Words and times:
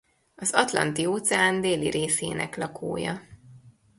Az 0.35 0.51
Atlanti-óceán 0.53 1.61
déli 1.61 1.89
részének 1.89 2.57
lakója. 2.57 3.21